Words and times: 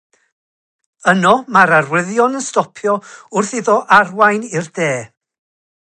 Yno 1.11 1.33
mae'r 1.57 1.73
arwyddion 1.81 2.39
yn 2.41 2.45
stopio 2.47 2.97
wrth 3.03 3.53
iddo 3.61 3.77
arwain 4.01 4.49
i'r 4.53 4.73
de. 4.81 4.91